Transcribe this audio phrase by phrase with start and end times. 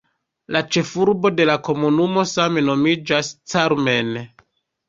[0.55, 4.15] La ĉefurbo de la komunumo same nomiĝas "Carmen".